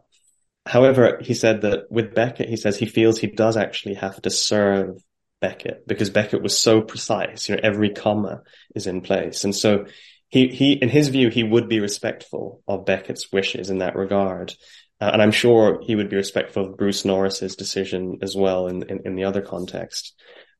[0.64, 4.30] However, he said that with Beckett, he says he feels he does actually have to
[4.30, 5.02] serve
[5.42, 7.48] Beckett because Beckett was so precise.
[7.48, 8.40] You know, every comma
[8.74, 9.44] is in place.
[9.44, 9.84] And so
[10.28, 14.54] he, he, in his view, he would be respectful of Beckett's wishes in that regard.
[14.98, 18.82] Uh, and I'm sure he would be respectful of Bruce Norris's decision as well in,
[18.84, 20.14] in, in the other context.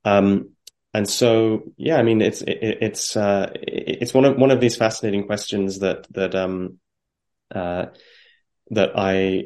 [0.05, 0.51] Um,
[0.93, 4.77] and so, yeah, I mean, it's, it, it's, uh, it's one of, one of these
[4.77, 6.79] fascinating questions that, that, um,
[7.55, 7.87] uh,
[8.71, 9.45] that I,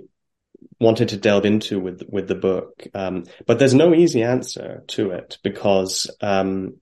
[0.81, 2.87] wanted to delve into with with the book.
[2.95, 6.77] Um, but there's no easy answer to it because, um,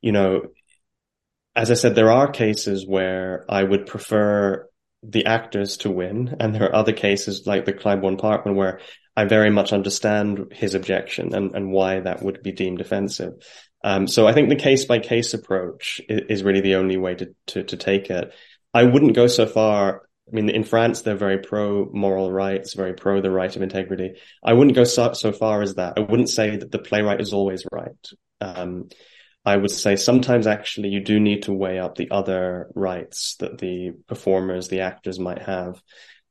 [0.00, 0.42] you know,
[1.54, 4.68] as I said, there are cases where I would prefer
[5.02, 8.80] the actors to win, and there are other cases like the Clybourne Park where
[9.16, 13.32] I very much understand his objection and, and why that would be deemed offensive.
[13.82, 17.14] Um, so I think the case by case approach is, is, really the only way
[17.14, 18.32] to, to, to take it.
[18.74, 20.02] I wouldn't go so far.
[20.28, 24.14] I mean, in France, they're very pro moral rights, very pro the right of integrity.
[24.42, 25.94] I wouldn't go so, so far as that.
[25.96, 28.08] I wouldn't say that the playwright is always right.
[28.40, 28.88] Um,
[29.44, 33.58] I would say sometimes actually you do need to weigh up the other rights that
[33.58, 35.80] the performers, the actors might have.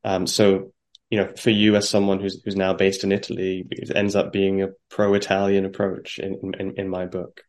[0.03, 0.73] Um, so,
[1.09, 4.33] you know, for you as someone who's who's now based in Italy, it ends up
[4.33, 7.43] being a pro-Italian approach in, in, in my book.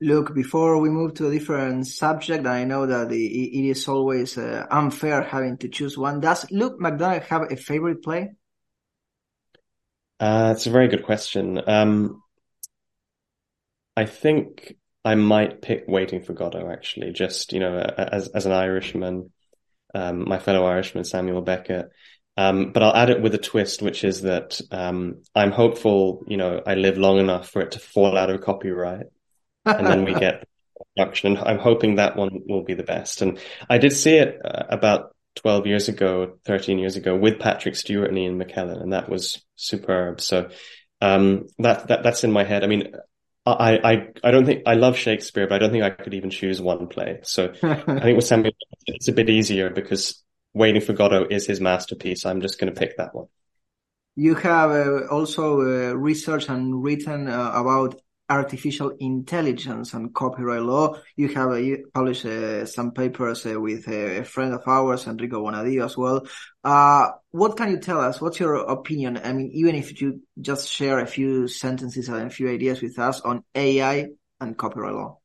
[0.00, 4.66] Look, before we move to a different subject, I know that it is always uh,
[4.70, 6.20] unfair having to choose one.
[6.20, 8.32] Does Luke McDonagh have a favorite play?
[10.18, 11.60] Uh, it's a very good question.
[11.66, 12.22] Um,
[13.96, 18.52] I think I might pick Waiting for Godot actually, just, you know, as, as an
[18.52, 19.30] Irishman,
[19.94, 21.90] um, my fellow Irishman, Samuel Beckett.
[22.36, 26.36] Um, but I'll add it with a twist, which is that, um, I'm hopeful, you
[26.36, 29.06] know, I live long enough for it to fall out of copyright
[29.64, 30.46] and then we get
[30.96, 31.36] production.
[31.36, 33.22] And I'm hoping that one will be the best.
[33.22, 37.76] And I did see it uh, about 12 years ago, 13 years ago with Patrick
[37.76, 40.20] Stewart and Ian McKellen, and that was superb.
[40.20, 40.50] So,
[41.00, 42.64] um, that, that, that's in my head.
[42.64, 42.94] I mean,
[43.44, 46.30] I, I, I don't think I love Shakespeare, but I don't think I could even
[46.30, 47.20] choose one play.
[47.24, 48.52] So I think with Samuel,
[48.86, 50.24] it's a bit easier because
[50.54, 52.24] Waiting for Godot is his masterpiece.
[52.24, 53.26] I'm just going to pick that one.
[54.14, 60.96] You have uh, also uh, researched and written uh, about artificial intelligence and copyright law.
[61.16, 65.42] You have uh, you published uh, some papers uh, with a friend of ours, Enrico
[65.42, 66.26] Bonadio, as well.
[66.62, 68.20] Uh, what can you tell us?
[68.20, 69.20] What's your opinion?
[69.22, 72.98] I mean, even if you just share a few sentences and a few ideas with
[72.98, 74.08] us on AI
[74.40, 75.18] and copyright law.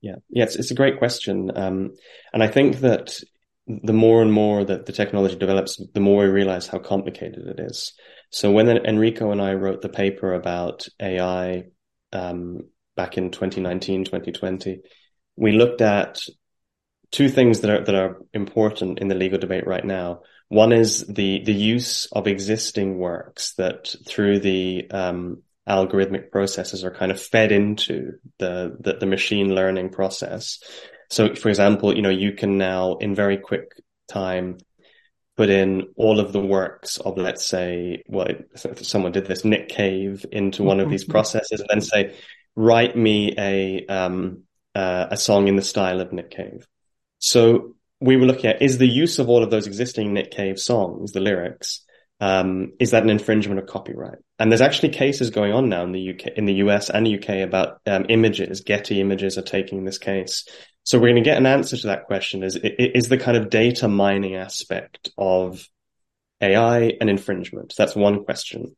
[0.00, 1.94] Yeah, yeah, it's, it's a great question, um,
[2.32, 3.20] and I think that
[3.68, 7.60] the more and more that the technology develops, the more we realize how complicated it
[7.60, 7.92] is.
[8.30, 11.66] So when Enrico and I wrote the paper about AI
[12.12, 14.80] um, back in 2019, 2020,
[15.36, 16.20] we looked at
[17.10, 20.22] two things that are that are important in the legal debate right now.
[20.48, 26.90] One is the the use of existing works that through the um, algorithmic processes are
[26.90, 30.58] kind of fed into the, the the machine learning process.
[31.10, 33.72] So, for example, you know, you can now in very quick
[34.08, 34.58] time
[35.36, 40.26] put in all of the works of, let's say, well, someone did this, Nick Cave
[40.30, 42.14] into one of these processes and then say,
[42.54, 44.42] write me a, um,
[44.74, 46.66] uh, a song in the style of Nick Cave.
[47.18, 50.58] So we were looking at, is the use of all of those existing Nick Cave
[50.58, 51.82] songs, the lyrics,
[52.22, 54.18] um, is that an infringement of copyright?
[54.38, 57.40] And there's actually cases going on now in the UK, in the US and UK
[57.40, 58.60] about um, images.
[58.60, 60.46] Getty Images are taking this case
[60.84, 63.50] so we're going to get an answer to that question is, is the kind of
[63.50, 65.66] data mining aspect of
[66.40, 67.74] AI an infringement?
[67.76, 68.74] That's one question.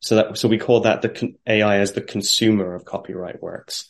[0.00, 3.88] So that, so we call that the AI as the consumer of copyright works.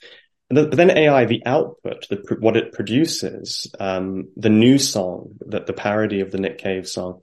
[0.48, 5.66] The, but then AI, the output, the, what it produces, um, the new song, that
[5.66, 7.20] the parody of the Nick Cave song,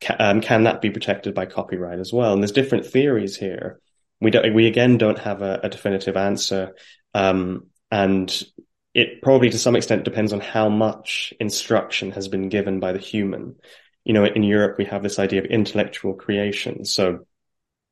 [0.00, 2.32] ca- um, can that be protected by copyright as well?
[2.32, 3.80] And there's different theories here.
[4.20, 6.74] We don't, we again don't have a, a definitive answer.
[7.14, 8.42] Um, and
[8.96, 12.98] it probably to some extent depends on how much instruction has been given by the
[12.98, 13.54] human.
[14.04, 16.86] You know, in Europe, we have this idea of intellectual creation.
[16.86, 17.26] So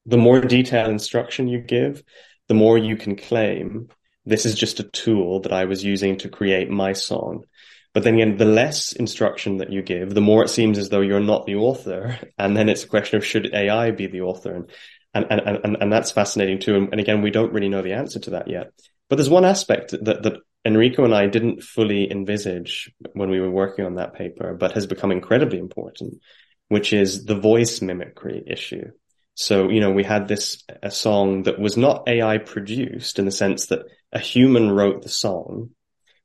[0.07, 2.03] the more detailed instruction you give,
[2.49, 3.91] the more you can claim
[4.25, 7.45] this is just a tool that I was using to create my song.
[7.93, 11.03] But then again, the less instruction that you give, the more it seems as though
[11.03, 12.19] you're not the author.
[12.39, 14.55] And then it's a question of should AI be the author?
[14.55, 14.71] And,
[15.13, 16.77] and, and, and, and that's fascinating too.
[16.77, 18.73] And, and again, we don't really know the answer to that yet.
[19.11, 23.51] But there's one aspect that, that Enrico and I didn't fully envisage when we were
[23.51, 26.21] working on that paper, but has become incredibly important,
[26.69, 28.91] which is the voice mimicry issue.
[29.35, 33.31] So, you know, we had this, a song that was not AI produced in the
[33.31, 35.71] sense that a human wrote the song,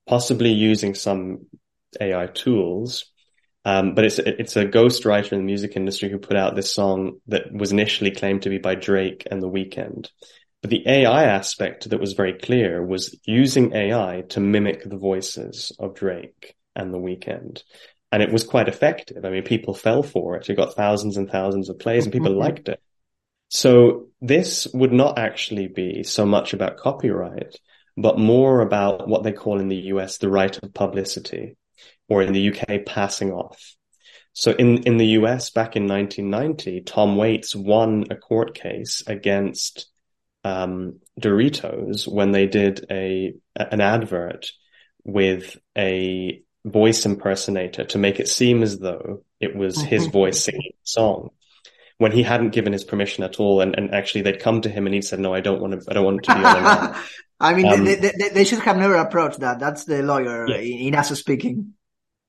[0.07, 1.47] possibly using some
[1.99, 3.05] AI tools.
[3.65, 7.19] Um, but it's, it's a ghostwriter in the music industry who put out this song
[7.27, 10.09] that was initially claimed to be by Drake and The Weeknd.
[10.61, 15.71] But the AI aspect that was very clear was using AI to mimic the voices
[15.79, 17.63] of Drake and The Weeknd.
[18.11, 19.23] And it was quite effective.
[19.23, 20.49] I mean, people fell for it.
[20.49, 22.39] It got thousands and thousands of plays and people mm-hmm.
[22.39, 22.81] liked it.
[23.49, 27.59] So this would not actually be so much about copyright,
[27.95, 31.55] but more about what they call in the US the right of publicity
[32.07, 33.75] or in the UK passing off.
[34.33, 39.87] So in, in the US back in 1990, Tom Waits won a court case against
[40.49, 44.51] um, Doritos when they did a an advert
[45.03, 50.71] with a voice impersonator to make it seem as though it was his voice singing
[50.73, 51.29] the song.
[51.97, 53.59] when he hadn't given his permission at all.
[53.59, 55.89] And, and actually they'd come to him and he said, no, I don't want to,
[55.89, 56.95] I don't want to be on
[57.41, 59.59] I mean, um, they, they, they, should have never approached that.
[59.59, 60.57] That's the lawyer yeah.
[60.57, 61.73] in, in speaking.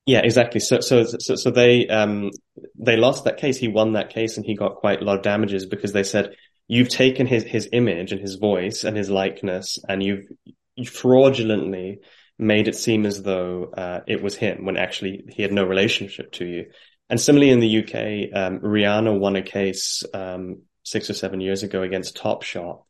[0.06, 0.60] Yeah, exactly.
[0.60, 2.30] So, so, so, so they, um,
[2.76, 3.58] they lost that case.
[3.58, 6.34] He won that case and he got quite a lot of damages because they said,
[6.70, 10.26] you've taken his, his image and his voice and his likeness and you've,
[10.76, 11.98] you fraudulently
[12.38, 16.30] made it seem as though, uh, it was him when actually he had no relationship
[16.30, 16.66] to you.
[17.08, 21.64] And similarly in the UK, um, Rihanna won a case, um, six or seven years
[21.64, 22.84] ago against Topshop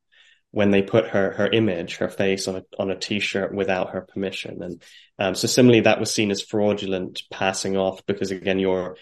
[0.50, 4.02] when they put her her image, her face on a on a t-shirt without her
[4.02, 4.62] permission.
[4.62, 4.82] And
[5.18, 8.96] um, so similarly, that was seen as fraudulent passing off because again, you're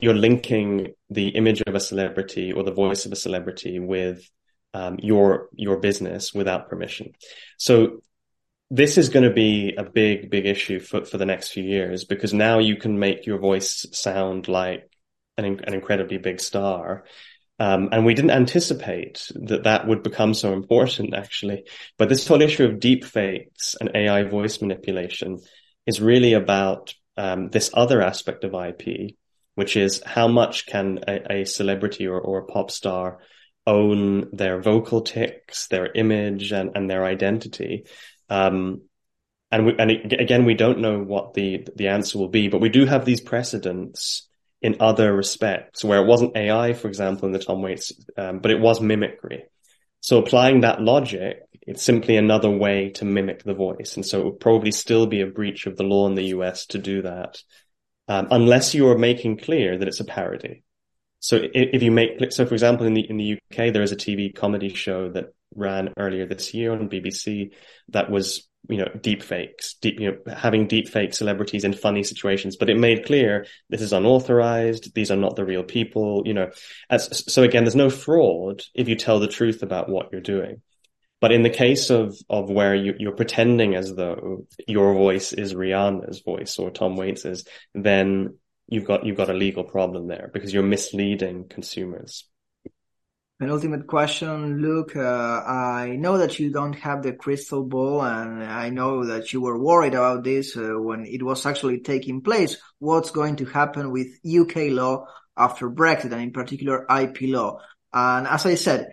[0.00, 4.28] you're linking the image of a celebrity or the voice of a celebrity with
[4.74, 7.12] um, your your business without permission.
[7.56, 8.02] So
[8.70, 12.04] this is going to be a big big issue for for the next few years
[12.04, 14.90] because now you can make your voice sound like
[15.36, 17.04] an, an incredibly big star
[17.60, 21.64] um, and we didn't anticipate that that would become so important, actually.
[21.96, 25.40] But this whole issue of deep fakes and AI voice manipulation
[25.84, 29.16] is really about um, this other aspect of IP,
[29.58, 33.18] which is how much can a, a celebrity or, or, a pop star
[33.66, 37.84] own their vocal tics, their image, and, and their identity.
[38.30, 38.82] Um,
[39.50, 42.68] and we, and again, we don't know what the the answer will be, but we
[42.68, 44.28] do have these precedents
[44.62, 48.52] in other respects, where it wasn't AI, for example, in the Tom Waits, um, but
[48.52, 49.42] it was mimicry.
[49.98, 53.96] So applying that logic, it's simply another way to mimic the voice.
[53.96, 56.66] And so it would probably still be a breach of the law in the US
[56.66, 57.42] to do that,
[58.08, 60.62] um, unless you are making clear that it's a parody.
[61.20, 63.96] So if, you make, so for example, in the, in the UK, there is a
[63.96, 67.52] TV comedy show that ran earlier this year on BBC
[67.88, 72.02] that was you know, deep fakes, deep, you know, having deep fake celebrities in funny
[72.02, 74.94] situations, but it made clear this is unauthorized.
[74.94, 76.50] These are not the real people, you know.
[76.90, 80.60] As, so again, there's no fraud if you tell the truth about what you're doing.
[81.20, 85.54] But in the case of, of where you, you're pretending as though your voice is
[85.54, 87.44] Rihanna's voice or Tom Waits's,
[87.74, 88.36] then
[88.68, 92.24] you've got, you've got a legal problem there because you're misleading consumers.
[93.40, 94.96] An ultimate question, Luke.
[94.96, 99.40] Uh, I know that you don't have the crystal ball, and I know that you
[99.40, 102.56] were worried about this uh, when it was actually taking place.
[102.80, 105.06] What's going to happen with UK law
[105.36, 107.60] after Brexit, and in particular IP law?
[107.92, 108.88] And as I said,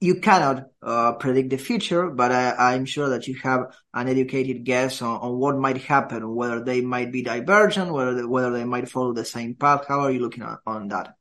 [0.00, 4.64] you cannot uh, predict the future, but I, am sure that you have an educated
[4.64, 8.64] guess on, on, what might happen, whether they might be divergent, whether they, whether they
[8.64, 9.86] might follow the same path.
[9.88, 11.14] How are you looking at, on that?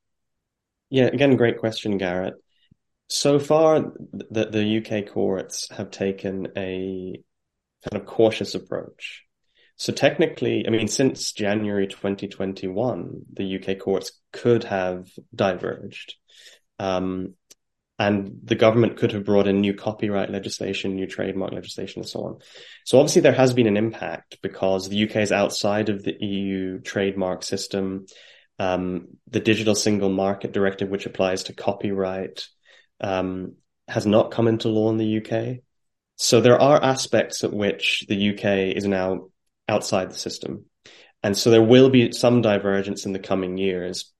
[0.89, 2.35] Yeah, again, great question, Garret
[3.07, 7.21] so far, the, the UK courts have taken a
[7.89, 9.23] kind of cautious approach.
[9.77, 16.15] So technically, I mean, since January 2021, the UK courts could have diverged.
[16.79, 17.35] Um,
[17.97, 22.25] and the government could have brought in new copyright legislation, new trademark legislation, and so
[22.25, 22.37] on.
[22.83, 26.81] So obviously there has been an impact because the UK is outside of the EU
[26.81, 28.05] trademark system.
[28.59, 32.47] Um, the digital single market directive, which applies to copyright,
[32.99, 33.53] um,
[33.87, 35.59] has not come into law in the UK.
[36.17, 39.27] So there are aspects at which the UK is now
[39.69, 40.65] outside the system.
[41.23, 44.13] And so there will be some divergence in the coming years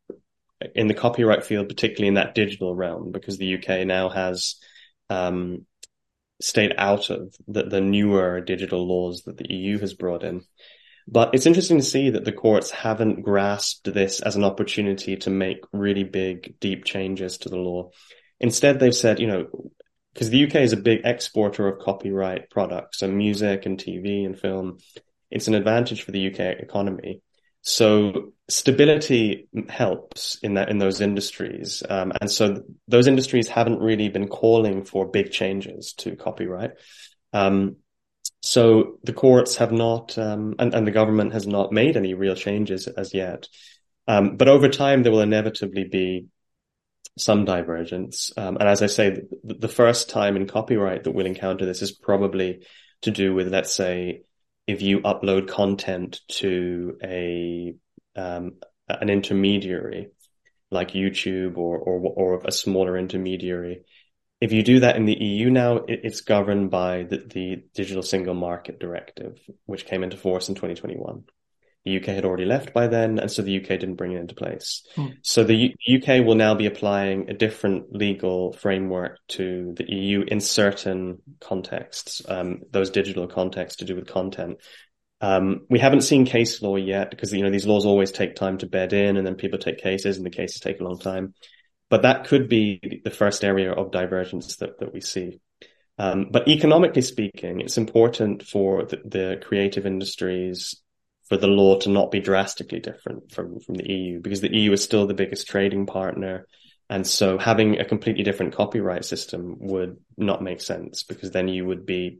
[0.73, 4.55] in the copyright field, particularly in that digital realm, because the UK now has
[5.09, 5.65] um,
[6.41, 10.43] stayed out of the, the newer digital laws that the EU has brought in.
[11.07, 15.29] But it's interesting to see that the courts haven't grasped this as an opportunity to
[15.29, 17.91] make really big, deep changes to the law.
[18.39, 19.71] Instead, they've said, you know,
[20.13, 24.39] because the UK is a big exporter of copyright products, so music and TV and
[24.39, 24.79] film.
[25.29, 27.21] It's an advantage for the UK economy.
[27.67, 34.07] So stability helps in that in those industries, um, and so those industries haven't really
[34.07, 36.73] been calling for big changes to copyright.
[37.33, 37.77] Um,
[38.43, 42.35] so the courts have not, um, and, and, the government has not made any real
[42.35, 43.47] changes as yet.
[44.07, 46.27] Um, but over time, there will inevitably be
[47.17, 48.31] some divergence.
[48.37, 51.81] Um, and as I say, the, the, first time in copyright that we'll encounter this
[51.81, 52.67] is probably
[53.01, 54.21] to do with, let's say,
[54.67, 57.75] if you upload content to a
[58.15, 58.53] um,
[58.87, 60.09] an intermediary
[60.71, 63.83] like YouTube or, or or a smaller intermediary.
[64.41, 68.03] If you do that in the EU now, it, it's governed by the, the Digital
[68.03, 71.23] Single Market Directive, which came into force in 2021.
[71.85, 74.33] The UK had already left by then, and so the UK didn't bring it into
[74.33, 74.83] place.
[74.95, 75.07] Hmm.
[75.21, 80.23] So the U- UK will now be applying a different legal framework to the EU
[80.27, 84.57] in certain contexts, um, those digital contexts to do with content.
[85.21, 88.57] Um, we haven't seen case law yet because you know these laws always take time
[88.59, 91.33] to bed in, and then people take cases, and the cases take a long time.
[91.87, 95.39] but that could be the first area of divergence that, that we see.
[95.97, 100.75] Um, but economically speaking, it's important for the, the, creative industries
[101.27, 104.71] for the law to not be drastically different from, from the EU because the EU
[104.71, 106.47] is still the biggest trading partner.
[106.89, 111.65] And so having a completely different copyright system would not make sense because then you
[111.65, 112.19] would be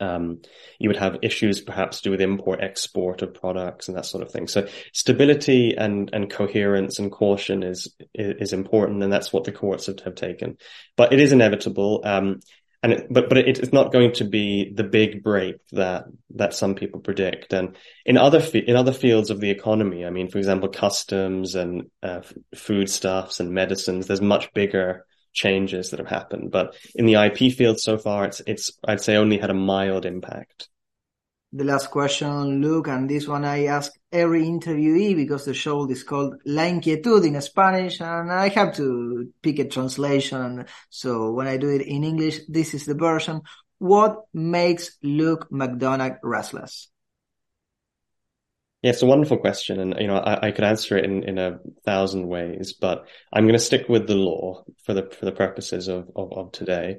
[0.00, 0.40] um,
[0.78, 4.22] you would have issues perhaps to do with import export of products and that sort
[4.22, 4.48] of thing.
[4.48, 9.02] So stability and, and coherence and caution is, is important.
[9.02, 10.56] And that's what the courts have, have taken,
[10.96, 12.00] but it is inevitable.
[12.04, 12.40] Um,
[12.82, 16.04] and it, but but it, it's not going to be the big break that
[16.36, 17.52] that some people predict.
[17.52, 17.76] And
[18.06, 22.22] in other in other fields of the economy, I mean, for example, customs and uh,
[22.54, 26.50] foodstuffs and medicines, there's much bigger changes that have happened.
[26.50, 30.06] But in the IP field so far, it's, it's, I'd say only had a mild
[30.06, 30.68] impact.
[31.52, 36.04] The last question, Luke, and this one I ask every interviewee because the show is
[36.04, 40.66] called La Inquietud in Spanish and I have to pick a translation.
[40.90, 43.42] So when I do it in English, this is the version.
[43.78, 46.88] What makes Luke McDonagh restless?
[48.82, 51.36] Yeah, it's a wonderful question, and you know I, I, could answer it in, in
[51.36, 55.32] a thousand ways, but I'm going to stick with the law for the for the
[55.32, 56.96] purposes of, of, of today.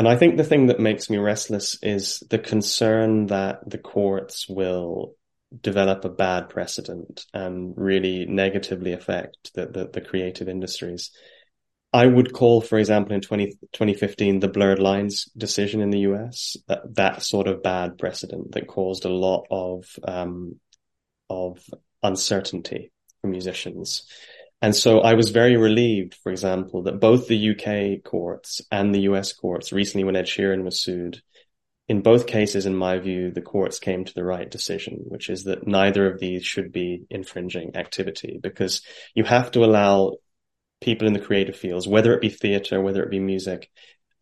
[0.00, 4.48] And I think the thing that makes me restless is the concern that the courts
[4.48, 5.14] will
[5.60, 11.10] develop a bad precedent and really negatively affect the, the, the creative industries.
[11.92, 16.56] I would call, for example, in 20, 2015, the blurred lines decision in the US,
[16.66, 20.60] that, that sort of bad precedent that caused a lot of um,
[21.28, 21.62] of
[22.02, 22.90] uncertainty
[23.20, 24.06] for musicians.
[24.62, 29.02] And so I was very relieved, for example, that both the UK courts and the
[29.02, 31.22] US courts recently when Ed Sheeran was sued,
[31.88, 35.44] in both cases, in my view, the courts came to the right decision, which is
[35.44, 38.82] that neither of these should be infringing activity because
[39.14, 40.18] you have to allow
[40.80, 43.70] people in the creative fields, whether it be theater, whether it be music,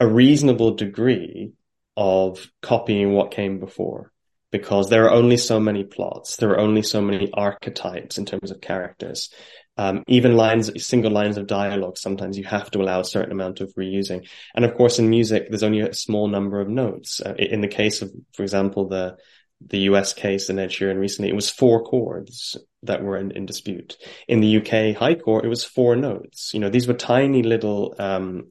[0.00, 1.52] a reasonable degree
[1.96, 4.12] of copying what came before
[4.50, 6.36] because there are only so many plots.
[6.36, 9.30] There are only so many archetypes in terms of characters.
[9.78, 13.60] Um, even lines, single lines of dialogue, sometimes you have to allow a certain amount
[13.60, 14.28] of reusing.
[14.54, 17.20] And of course, in music, there's only a small number of notes.
[17.24, 19.16] Uh, in the case of, for example, the,
[19.64, 23.46] the US case in Ed Sheeran recently, it was four chords that were in, in,
[23.46, 23.96] dispute.
[24.26, 26.52] In the UK High Court, it was four notes.
[26.52, 28.48] You know, these were tiny little, um,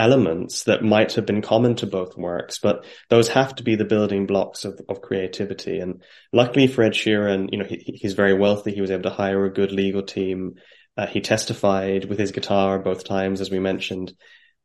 [0.00, 3.84] elements that might have been common to both works, but those have to be the
[3.84, 5.78] building blocks of, of creativity.
[5.78, 8.72] And luckily for Ed Sheeran, you know, he, he's very wealthy.
[8.72, 10.54] He was able to hire a good legal team.
[10.96, 14.14] Uh, he testified with his guitar both times, as we mentioned,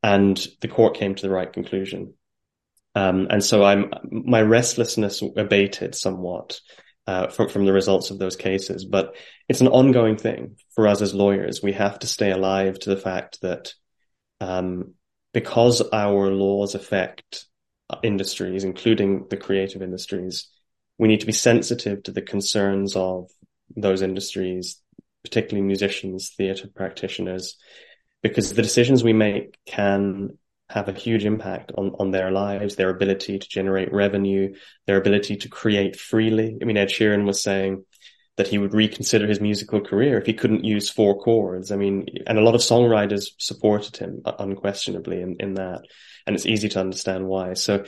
[0.02, 2.14] and the court came to the right conclusion.
[2.96, 6.60] Um, and so I'm, my restlessness abated somewhat.
[7.08, 9.16] Uh, from, from the results of those cases, but
[9.48, 11.62] it's an ongoing thing for us as lawyers.
[11.62, 13.74] We have to stay alive to the fact that
[14.42, 14.96] um,
[15.36, 17.46] because our laws affect
[18.04, 20.48] industries, including the creative industries,
[20.98, 23.30] we need to be sensitive to the concerns of
[23.76, 24.82] those industries,
[25.26, 27.58] particularly musicians, theatre practitioners,
[28.24, 30.38] because the decisions we make can
[30.70, 34.56] have a huge impact on, on their lives, their ability to generate revenue,
[34.88, 36.58] their ability to create freely.
[36.62, 37.84] I mean, Ed Sheeran was saying,
[38.38, 41.72] that he would reconsider his musical career if he couldn't use four chords.
[41.72, 45.82] I mean, and a lot of songwriters supported him uh, unquestionably in, in that.
[46.28, 47.54] And it's easy to understand why.
[47.54, 47.86] So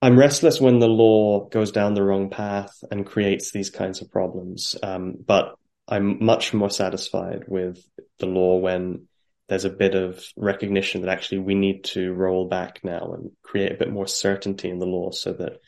[0.00, 4.10] I'm restless when the law goes down the wrong path and creates these kinds of
[4.10, 4.76] problems.
[4.82, 5.56] Um, but
[5.88, 7.84] I'm much more satisfied with
[8.18, 9.08] the law when
[9.48, 13.72] there's a bit of recognition that actually we need to roll back now and create
[13.72, 15.58] a bit more certainty in the law so that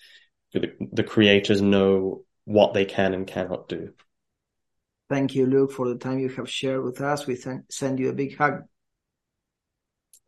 [0.52, 3.92] the, the creators know what they can and cannot do.
[5.08, 7.26] Thank you, Luke, for the time you have shared with us.
[7.26, 7.36] We
[7.68, 8.64] send you a big hug.